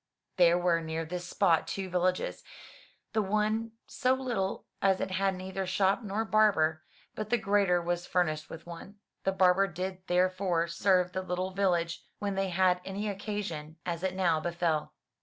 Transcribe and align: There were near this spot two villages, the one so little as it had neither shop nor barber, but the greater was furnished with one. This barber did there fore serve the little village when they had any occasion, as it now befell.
There 0.37 0.57
were 0.57 0.81
near 0.81 1.05
this 1.05 1.27
spot 1.29 1.67
two 1.67 1.87
villages, 1.87 2.43
the 3.13 3.21
one 3.21 3.73
so 3.85 4.15
little 4.15 4.65
as 4.81 4.99
it 4.99 5.11
had 5.11 5.35
neither 5.35 5.67
shop 5.67 6.01
nor 6.01 6.25
barber, 6.25 6.81
but 7.13 7.29
the 7.29 7.37
greater 7.37 7.79
was 7.79 8.07
furnished 8.07 8.49
with 8.49 8.65
one. 8.65 8.95
This 9.25 9.35
barber 9.35 9.67
did 9.67 10.01
there 10.07 10.31
fore 10.31 10.67
serve 10.67 11.11
the 11.11 11.21
little 11.21 11.51
village 11.51 12.03
when 12.17 12.33
they 12.33 12.49
had 12.49 12.81
any 12.83 13.07
occasion, 13.09 13.77
as 13.85 14.01
it 14.01 14.15
now 14.15 14.39
befell. 14.39 14.95